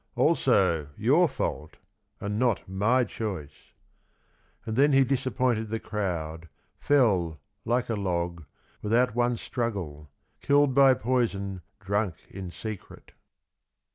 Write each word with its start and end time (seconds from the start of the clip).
Also 0.15 0.89
your 0.97 1.29
fault— 1.29 1.77
and 2.19 2.39
not 2.39 2.67
my 2.67 3.03
choice." 3.03 3.71
And 4.65 4.75
then 4.75 4.93
he 4.93 5.03
disappointed 5.03 5.69
the 5.69 5.79
crowd, 5.79 6.49
fell, 6.79 7.39
like 7.65 7.87
a 7.87 7.93
log, 7.95 8.43
without 8.81 9.13
one 9.13 9.37
struggle, 9.37 10.09
killed 10.41 10.73
by 10.73 10.95
poison, 10.95 11.61
drunk 11.79 12.15
in 12.31 12.49
secret. 12.49 13.11